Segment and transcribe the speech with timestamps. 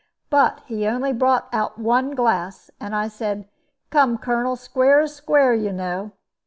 [0.31, 3.47] But he only brought out one glass; and I said,
[3.91, 6.13] 'Come, Colonel, square is square, you know.'